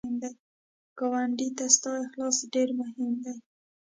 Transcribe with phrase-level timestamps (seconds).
[0.97, 3.35] ګاونډي ته ستا اخلاص ډېر مهم دی